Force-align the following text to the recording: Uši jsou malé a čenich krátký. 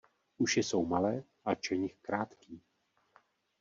Uši 0.37 0.63
jsou 0.63 0.85
malé 0.85 1.23
a 1.45 1.55
čenich 1.55 1.97
krátký. 2.01 2.61